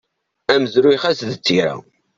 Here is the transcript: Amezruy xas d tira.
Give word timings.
Amezruy 0.53 0.97
xas 1.01 1.19
d 1.29 1.31
tira. 1.45 1.75